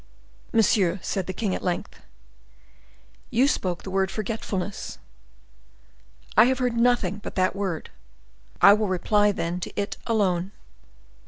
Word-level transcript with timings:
"Monsieur," 0.51 0.97
said 1.03 1.27
the 1.27 1.31
king 1.31 1.53
at 1.53 1.61
length, 1.61 2.01
"you 3.29 3.47
spoke 3.47 3.83
the 3.83 3.91
word 3.91 4.09
forgetfulness. 4.09 4.97
I 6.35 6.45
have 6.45 6.57
heard 6.57 6.75
nothing 6.75 7.19
but 7.19 7.35
that 7.35 7.55
word; 7.55 7.91
I 8.63 8.73
will 8.73 8.87
reply, 8.87 9.31
then, 9.31 9.59
to 9.59 9.79
it 9.79 9.97
alone. 10.07 10.53